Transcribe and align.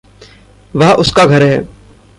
वह 0.75 0.93
उसका 0.93 1.25
घर 1.25 1.43
है। 1.43 1.67